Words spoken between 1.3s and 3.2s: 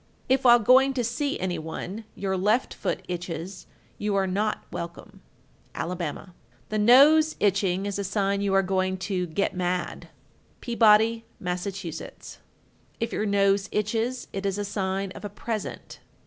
any one your left foot